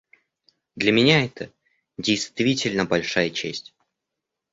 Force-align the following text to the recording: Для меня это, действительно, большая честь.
Для 0.75 0.91
меня 0.91 1.23
это, 1.23 1.53
действительно, 1.99 2.85
большая 2.85 3.29
честь. 3.29 3.75